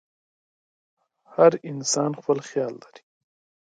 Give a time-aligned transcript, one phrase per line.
[1.33, 3.01] هر انسان خپل خیال لري.